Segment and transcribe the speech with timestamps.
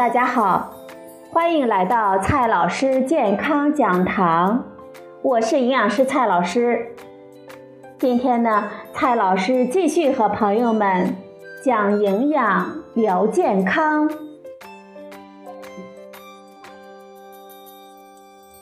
[0.00, 0.72] 大家好，
[1.30, 4.64] 欢迎来到蔡老师健康讲堂，
[5.20, 6.96] 我是营养师蔡老师。
[7.98, 11.14] 今天呢，蔡老师继续和朋友们
[11.62, 14.10] 讲营养聊健康。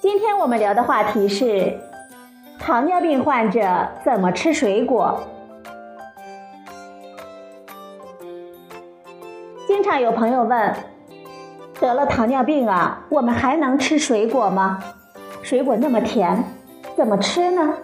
[0.00, 1.78] 今天我们聊的话题是
[2.59, 3.62] 糖尿病患者
[4.05, 5.20] 怎么吃水果。
[9.69, 10.75] 经常有朋友问，
[11.80, 14.82] 得了糖尿病啊，我们还能吃水果吗？
[15.42, 16.45] 水果那么甜，
[16.96, 17.74] 怎么吃呢？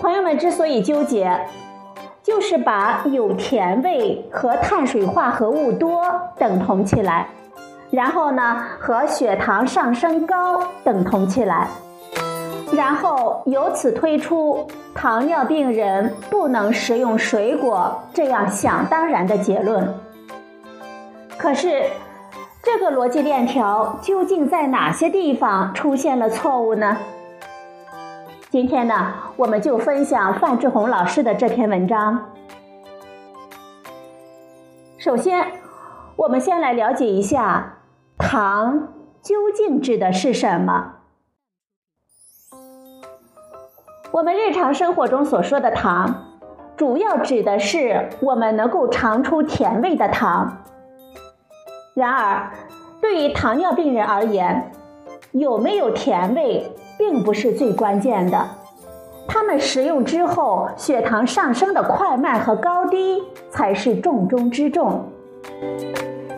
[0.00, 1.38] 朋友们之所以纠结，
[2.22, 6.02] 就是把有甜味和碳水化合物多
[6.38, 7.28] 等同起来，
[7.90, 11.68] 然后呢和血糖上升高等同起来。
[12.72, 19.92] 然后由此推出糖尿病人不能食用水果这样想当然的结论。
[21.40, 21.84] 可是，
[22.62, 26.98] 这个逻辑链条究竟在哪些地方出现了错误呢？
[28.50, 32.32] 今天呢，我们就分享范志红老师的这篇文章。
[34.98, 35.46] 首先，
[36.16, 37.78] 我们先来了解一下
[38.18, 38.88] 糖
[39.22, 40.96] 究竟指的是什么。
[44.10, 46.26] 我们日常生活中所说的糖，
[46.76, 50.58] 主要指的是我们能够尝出甜味的糖。
[51.94, 52.50] 然而，
[53.00, 54.70] 对于糖尿病人而言，
[55.32, 58.48] 有没有甜味并不是最关键的，
[59.26, 65.08] 他们食用之后血糖上升的快慢和高低才是重中之重。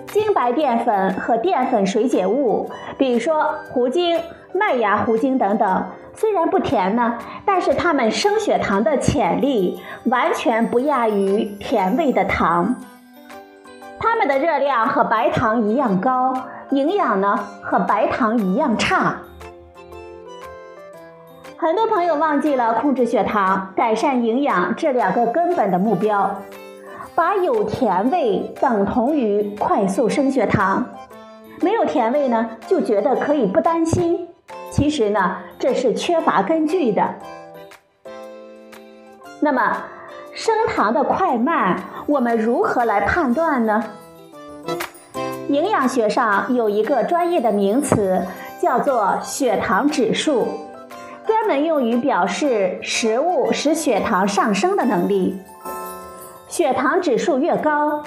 [0.06, 4.20] 精白淀粉和淀粉水解物，比如说糊精、
[4.52, 5.84] 麦芽糊精等等。
[6.14, 12.76] 虽然不甜呢，但是它们升血糖的潜力完全不亚于甜味的糖。
[14.02, 16.34] 它们的热量和白糖一样高，
[16.70, 19.18] 营养呢和白糖一样差。
[21.56, 26.42] 很多朋友忘记了控制血糖、改善营养这两个根本的目标，
[27.14, 30.84] 把有甜味等同于快速升血糖，
[31.60, 34.28] 没有甜味呢就觉得可以不担心。
[34.72, 37.14] 其实呢，这是缺乏根据的。
[39.38, 39.76] 那么，
[40.34, 41.76] 升糖的快慢，
[42.06, 43.84] 我们如何来判断呢？
[45.48, 48.22] 营养学上有一个专业的名词，
[48.60, 50.46] 叫做血糖指数，
[51.26, 55.40] 专门用于表示食物使血糖上升的能力。
[56.48, 58.02] 血糖指数越高，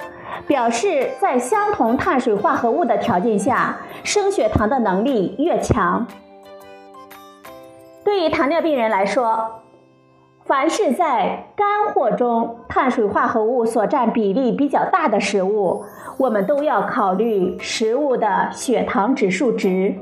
[0.46, 6.06] 表示在相同碳水化合物的条件下，升血糖的能力越强。
[8.04, 9.62] 对于糖尿病人来说，
[10.46, 15.84] 凡是在干货中碳水化合物所占比例比较大的食物，
[16.18, 19.96] 我们都要考虑食物的血糖指数值。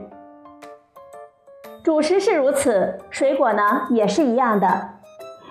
[1.82, 4.90] 主食是如此，水果呢也是一样的。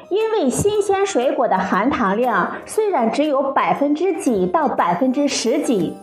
[0.09, 5.97] 因为新鲜水果的含糖量虽然只有百分之几到百分之十几。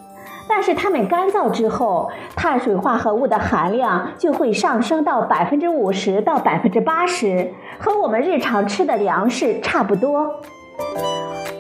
[0.52, 10.40] 但是它们干燥之后，碳水化合物的含量就会上升到百分之五十到百分之八十，和我们日常吃的粮食差不多。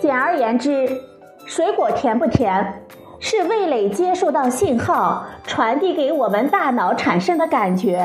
[0.00, 0.88] 简而言之，
[1.46, 2.82] 水果甜不甜，
[3.20, 7.96] 是味蕾接受到信号，传递给我们大脑产生的感觉；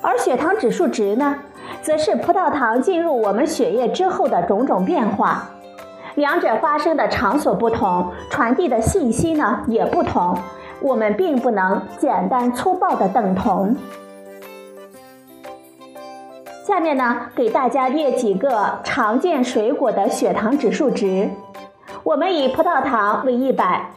[0.00, 1.36] 而血糖指数值呢，
[1.82, 5.50] 则是葡萄糖进入我们血液之后的种种变化。
[6.18, 10.36] 两者发生的场所不同，传递的信息呢也不同，
[10.80, 13.76] 我们并不能简单粗暴的等同。
[16.64, 21.30] 下面呢，给大家列几个常见水果的血糖指数值。
[22.02, 23.88] 我们以葡萄糖为一百，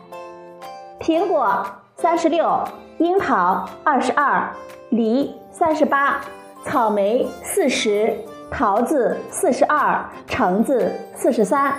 [1.00, 1.66] 苹果
[1.96, 2.64] 三十六，
[3.00, 4.48] 樱桃二十二，
[4.90, 6.22] 梨三十八，
[6.66, 8.16] 草莓四十，
[8.52, 11.74] 桃子四十二，橙子四十三。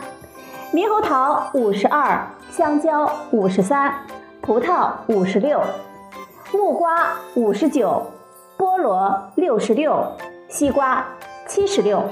[0.73, 3.93] 猕猴桃五十二，香蕉五十三，
[4.41, 5.61] 葡萄五十六，
[6.51, 8.07] 木瓜五十九，
[8.57, 10.03] 菠萝六十六，
[10.49, 11.05] 西瓜
[11.47, 12.03] 七十六。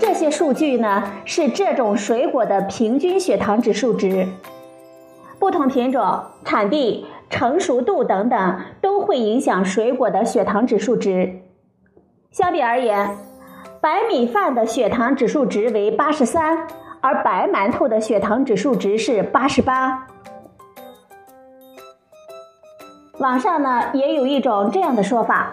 [0.00, 4.28] 这些数据呢是这种水果的平均血糖指数值。
[5.38, 11.42] 不同品种、产地、成熟度等等都会影响水果的血糖指数值。
[12.30, 13.14] 相比而言，
[13.82, 16.66] 白米饭的血糖指数值为八十三。
[17.02, 20.06] 而白馒头的血糖指数值是八十八。
[23.18, 25.52] 网上呢也有一种这样的说法：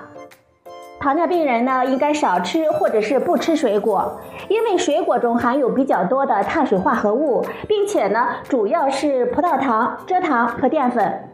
[0.99, 11.28] 糖尿病人呢应该少吃或者是不吃水果，因为水果中含有比较多的碳水化合物，并且呢主要是葡萄糖、蔗糖和淀粉。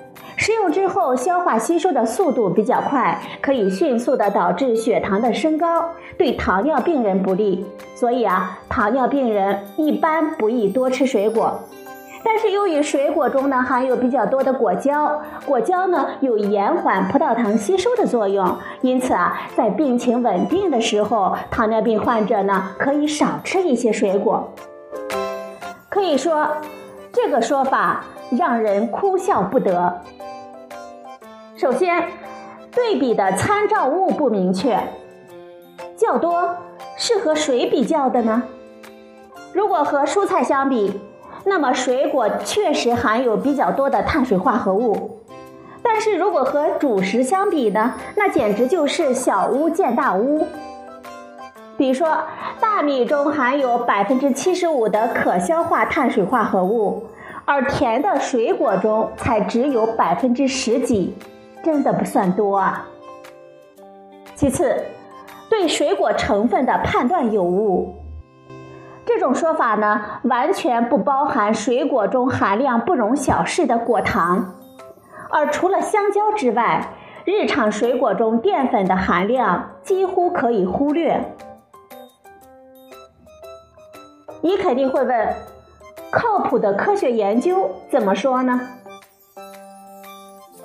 [0.46, 5.90] 食用之后，消化吸收的速度比较快，可以迅速的导致血糖的升高，
[6.20, 7.66] 对糖尿病人不利。
[7.96, 11.60] 所以啊，糖尿病人一般不宜多吃水果。
[12.24, 24.54] 但是由于水果中呢含有比较多的果胶，果胶呢有延缓葡萄糖吸收的作用，因此啊，在病情稳定的时候，糖尿病患者呢可以少吃一些水果。
[25.90, 26.48] 可以说，
[27.12, 28.04] 这个说法
[28.38, 30.02] 让人哭笑不得。
[31.58, 32.04] 首先，
[32.74, 34.78] 对比的参照物不明确，
[35.96, 36.58] 较多
[36.98, 38.44] 是和谁比较的呢？
[39.54, 41.00] 如果和蔬菜相比，
[41.46, 45.22] 那么水果确实含有比较多的碳水化合物。
[45.82, 47.94] 但是如果和主食相比呢？
[48.18, 50.46] 那简直就是小巫见大巫。
[51.78, 52.18] 比如说，
[52.60, 57.06] 大米中含有百分之七十五的可消化碳水化合物，
[57.46, 61.14] 而甜的水果中才只有百分之十几。
[61.66, 62.88] 真的不算多啊。
[64.36, 64.86] 其次，
[65.50, 67.96] 对水果成分的判断有误。
[69.04, 74.54] 这种说法呢，完全不包含水果中含量不容小视的果糖，
[75.32, 76.94] 而除了香蕉之外，
[77.26, 81.20] 日常水果中淀粉的含量几乎可以忽略。
[84.42, 85.34] 你肯定会问，
[86.12, 88.62] 靠谱的科学研究怎么说呢？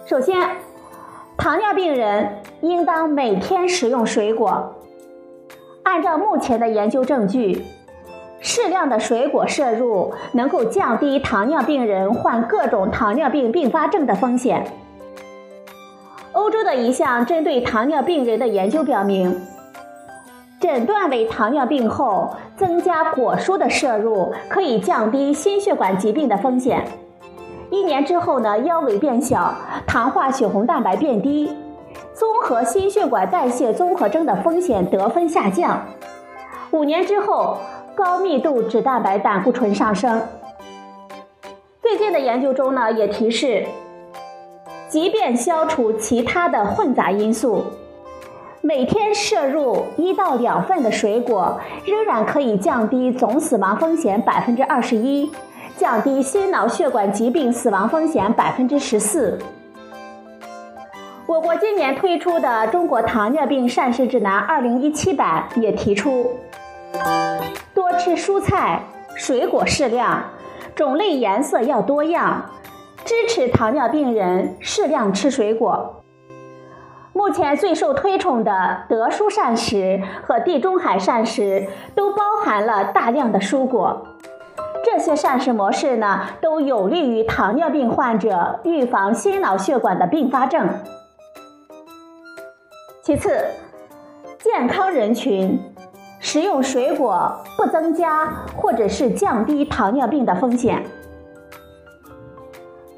[0.05, 0.37] 首先。
[1.41, 4.75] 糖尿病人应当每天食用水果。
[5.85, 7.65] 按照目前的研究证据，
[8.41, 14.71] 适量的水果摄入能够降低糖尿病人患各种糖尿病并发症的风险。
[16.33, 19.35] 欧洲的一项针对糖尿病人的研究表明，
[20.61, 26.87] 诊断为糖尿病后增加果蔬的摄入可以降低心血管疾病的风险。
[27.71, 29.55] 一年之后呢，腰围变小，
[29.87, 31.57] 糖化血红蛋白变低，
[32.13, 35.81] 综合心血管代谢综合征的风险得分下降。
[36.73, 37.59] 五年之后，
[37.95, 40.21] 高密度脂蛋白胆固醇上升。
[41.81, 43.65] 最近的研究中呢，也提示，
[44.89, 47.63] 即便消除其他的混杂因素，
[48.61, 55.31] 每天摄入一到两份的水果，仍然可以降低总死亡风险百分之二十一。
[55.81, 59.39] 降低心脑血管疾病死亡风险百分之十四。
[61.25, 66.33] 我国今年推出的《中国糖尿病膳食指南（二零一七版）》也提出，
[67.73, 68.83] 多吃蔬菜、
[69.17, 70.23] 水果适量，
[70.75, 72.51] 种类颜色要多样，
[73.07, 76.03] 支持糖尿病人适量吃水果。
[77.15, 84.07] 目前最受推崇的德蔬膳食和地中海膳食都包含了大量的蔬果。
[84.93, 90.69] 这些膳食模式呢，都有利于糖尿病患者预防心脑血管的并发症。
[93.01, 93.47] 其次，
[94.41, 95.61] 健康人群
[96.19, 98.27] 食用水果不增加
[98.57, 100.85] 或者是降低糖尿病的风险。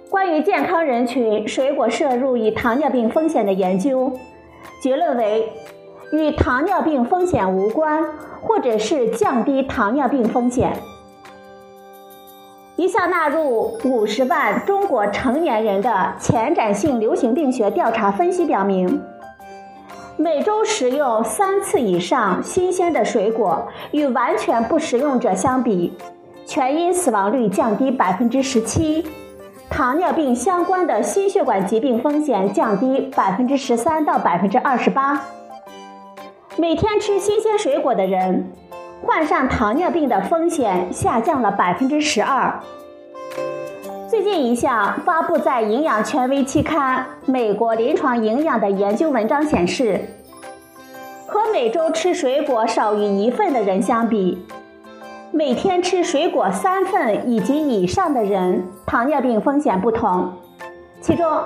[0.09, 4.11] 关于健康人群水果摄入与糖尿病风险的研究，
[4.81, 5.53] 结论为
[6.15, 8.03] 与糖尿病风险无关，
[8.41, 10.73] 或者是降低糖尿病风险。
[12.77, 19.03] 一项纳入五十万中国成年人的前瞻性流行病学调查分析表明，
[20.17, 25.93] 每周食用三次以上新鲜的水果，与完全不食用者相比，
[26.47, 29.05] 全因死亡率降低百分之十七，
[29.69, 35.23] 糖尿病相关的心血管疾病风险降低百分之十三到百分之二十八。
[36.57, 38.51] 每天吃新鲜水果的人。
[39.05, 42.61] 患上糖尿病的风险下降了百分之十二。
[44.09, 46.99] 最近一项发布在营养权威期刊
[47.31, 50.01] 《美国临床营养》的研究文章显示，
[51.27, 54.47] 和每周吃水果少于一份的人相比，
[55.33, 60.33] 每天吃水果三份以及以上的人，糖尿病风险不同。
[61.01, 61.41] 其中，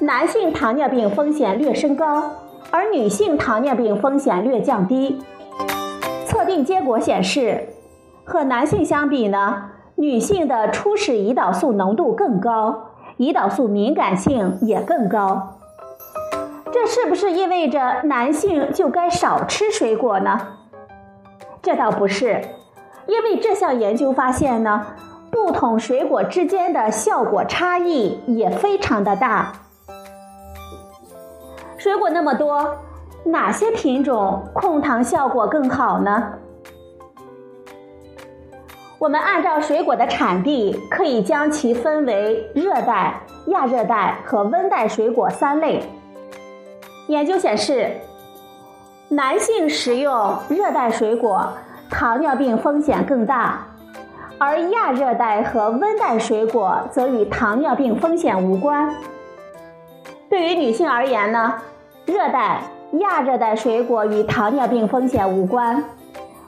[0.00, 2.30] 男性糖尿病风险略升高，
[2.70, 5.22] 而女性糖尿病风险略降低。
[6.50, 7.68] 测定结果显示，
[8.24, 12.88] 和男性相比呢，女性的初始胰岛素浓度更高，
[13.18, 15.60] 胰岛素敏感性也更高。
[16.72, 20.40] 这是不是意味着男性就该少吃水果呢？
[21.62, 22.42] 这倒不是，
[23.06, 24.84] 因为这项研究发现呢，
[25.30, 29.52] 不同水果之间的效果差异也非常的大。
[31.78, 32.76] 水果那么多。
[33.22, 36.32] 哪些品种控糖效果更好呢？
[39.00, 45.82] 我们按照水果的产地，可以将其分为热带、亚热带和温带水果三类。
[47.06, 47.90] 研究显示，
[49.08, 51.50] 男性食用热带水果，
[51.88, 53.66] 糖尿病风险更大，
[54.38, 58.94] 而亚热带和温带水果则与糖尿病风险无关。
[60.28, 61.54] 对于女性而言呢，
[62.04, 62.60] 热带、
[62.98, 65.82] 亚热带水果与糖尿病风险无关。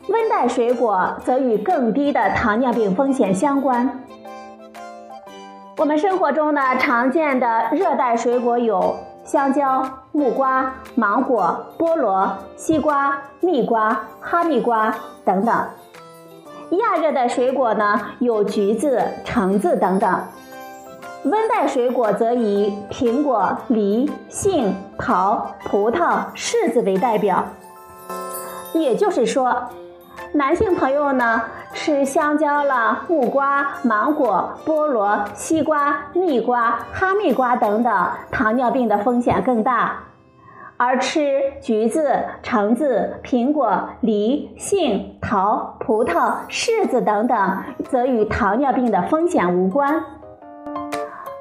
[0.09, 4.04] 温带水果则与更低的糖尿病风险相关。
[5.76, 14.92] 我们生活中呢常见的热带水果有香蕉、木瓜、芒果、菠萝、西瓜、蜜瓜、哈密瓜
[15.25, 15.54] 等等。
[16.71, 20.21] 亚热带水果呢有橘子、橙子等等。
[21.25, 27.44] 温带水果则以苹果、梨、杏、桃、葡萄、柿子为代表。
[28.75, 29.68] 也就是说。
[30.34, 31.42] 男性朋友呢，
[31.74, 39.90] 吃香蕉了、木瓜、芒果、菠萝、西瓜、蜜瓜、哈密瓜等等，糖尿病的风险更大；
[40.78, 47.58] 而吃橘子、橙子、苹果、梨、杏、桃、葡萄、柿子等等，
[47.90, 50.02] 则与糖尿病的风险无关。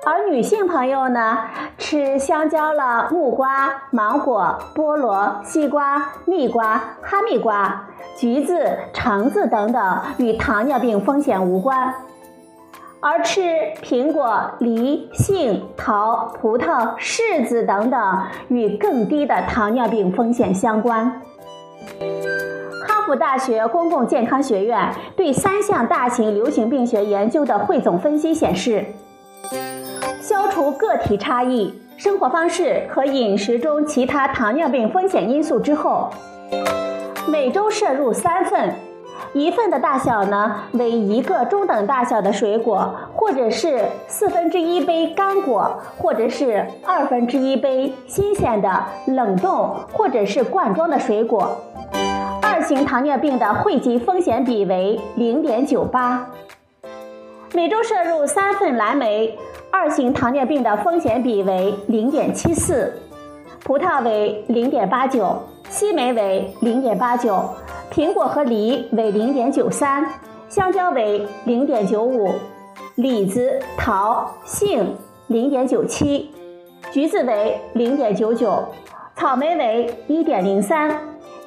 [0.03, 1.37] 而女性朋友呢，
[1.77, 7.87] 吃香蕉了、木瓜、芒果、菠萝、西瓜、蜜瓜、哈密瓜。
[8.17, 11.93] 橘子、橙子等等与糖尿病风险无关，
[12.99, 13.41] 而吃
[13.83, 21.21] 苹果、梨、杏、桃、葡萄、柿子等等与更低的糖尿病风险相关。
[22.87, 28.85] 哈佛大学公共健康学院对三项大型流行病学研究的汇总分析显示，
[30.31, 36.09] 消除个体差异、生活方式和饮食中其他糖尿病风险因素之后。
[37.27, 38.73] 每周摄入三份，
[39.33, 51.57] 一份的大小呢为一个中等大小的水果，或者是四分之一杯干果，或者是二分之一杯新鲜的冷冻或者是罐装的水果。
[52.41, 56.25] 二型糖尿病的汇集风险比为零点九八。
[57.53, 59.37] 每周摄入三份蓝莓，
[59.71, 62.93] 二型糖尿病的风险比为零点七四。
[63.63, 65.41] 葡萄为零点八九。
[65.69, 67.45] 西梅为零点八九，
[67.89, 70.05] 苹果和梨为零点九三，
[70.49, 72.29] 香蕉为零点九五，
[72.95, 74.93] 李子、桃、杏
[75.27, 76.29] 零点九七，
[76.91, 78.61] 橘子为零点九九，
[79.15, 80.93] 草莓为一点零三，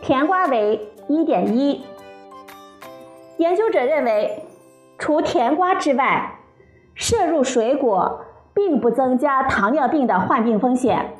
[0.01, 1.85] 甜瓜为一点一。
[3.37, 4.43] 研究者认为，
[4.97, 6.39] 除甜瓜之外，
[6.95, 8.21] 摄入水果
[8.55, 11.15] 并不增加糖尿病的患病风险，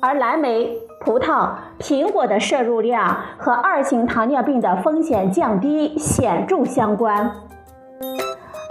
[0.00, 0.78] 而蓝莓。
[1.00, 7.30] 葡萄、苹果的摄入量和二型糖尿病的风险降低显著相关。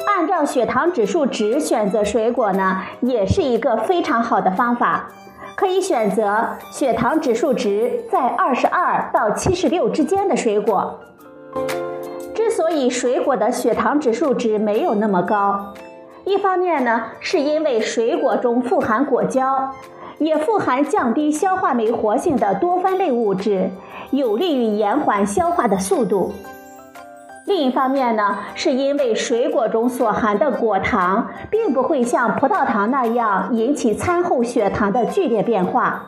[0.05, 5.07] 按照血糖指数值选择水果呢，也是一个非常好的方法。
[5.55, 10.99] 可以选择血糖指数值在二十二到七十六之间的水果。
[12.35, 15.73] 之所以水果的血糖指数值没有那么高，
[16.27, 19.71] 一方面呢，是因为水果中富含果胶。
[20.19, 23.69] 也富含降低消化酶活性的多酚类物质，
[24.09, 26.33] 有利于延缓消化的速度。
[27.45, 36.07] 另一方面呢，是因为水果中所含的果糖并不会像葡萄糖那样引起餐后血糖的剧烈变化。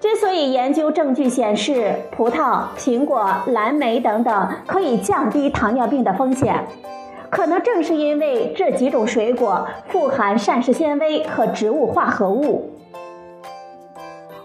[0.00, 6.66] 之所以研究证据显示葡萄、苹果、蓝莓等等可以降低糖尿病的风险。
[7.30, 12.70] 可能正是因为这几种水果富含膳食纤维和植物化合物，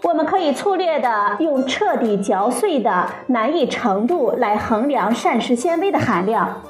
[0.02, 6.62] 我们可以粗略地用彻底嚼碎的难易程度来衡量膳食纤维的含量，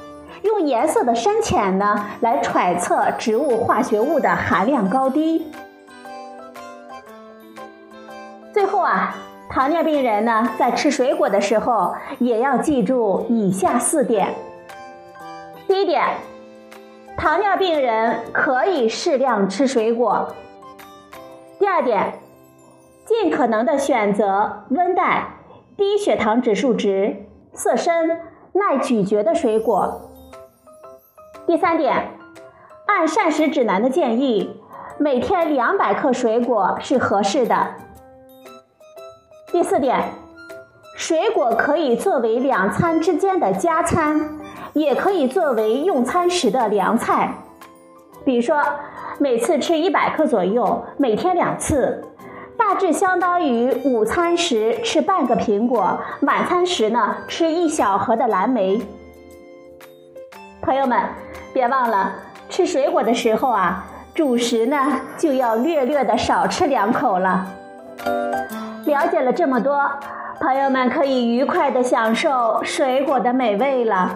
[0.43, 5.47] 用颜色的深浅呢来揣测植物化学物的含量高低。
[8.53, 9.15] 最后啊，
[9.49, 14.27] 糖尿病人呢在吃水果的时候也要记住以下四点。
[15.67, 16.17] 第一点，
[17.17, 20.33] 糖尿病人可以适量吃水果。
[21.59, 22.19] 第二点，
[23.05, 25.35] 尽可能的选择温带、
[25.77, 28.21] 低血糖指数值、色深、
[28.53, 30.09] 耐咀嚼的水果。
[31.47, 32.11] 第三点，
[32.85, 34.61] 按膳食指南的建议，
[34.97, 37.75] 每天两百克水果是合适的。
[39.51, 40.09] 第四点，
[40.95, 44.39] 水果可以作为两餐之间的加餐。
[44.73, 47.33] 也可以作为用餐时的凉菜，
[48.25, 48.63] 比如说
[49.19, 52.03] 每次吃一百克左右，每天两次，
[52.57, 58.81] 大致相当于午餐时吃半个苹果，晚餐时呢吃一小盒的蓝莓。
[60.61, 60.99] 朋友们，
[61.53, 62.13] 别忘了
[62.49, 67.45] 吃水果的时候啊，主食呢就要略略的少吃两口了。
[68.85, 69.87] 了解了这么多，
[70.39, 74.15] 朋友们可以愉快的享受水果的美味了。